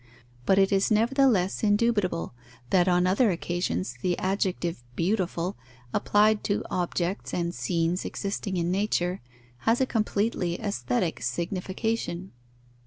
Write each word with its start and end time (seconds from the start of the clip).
But 0.47 0.57
it 0.57 0.71
is 0.71 0.89
nevertheless 0.89 1.63
indubitable, 1.63 2.33
that 2.71 2.87
on 2.87 3.05
other 3.05 3.29
occasions 3.29 3.97
the 4.01 4.17
adjective 4.17 4.81
"beautiful," 4.95 5.55
applied 5.93 6.43
to 6.45 6.63
objects 6.71 7.35
and 7.35 7.53
scenes 7.53 8.03
existing 8.03 8.57
in 8.57 8.71
nature, 8.71 9.21
has 9.59 9.79
a 9.79 9.85
completely 9.85 10.59
aesthetic 10.59 11.21
signification. 11.21 12.31